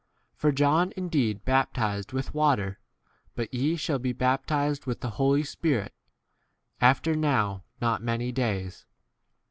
[0.33, 2.79] For John indeed baptized with water,
[3.35, 5.93] but ye shall be bap tized with the Holy Spirit
[6.81, 8.87] after 6 now not many days.